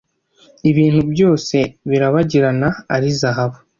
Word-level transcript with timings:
Ibintu 0.69 1.01
byose 1.11 1.57
birabagirana 1.89 2.67
ari 2.95 3.09
zahabu. 3.19 3.57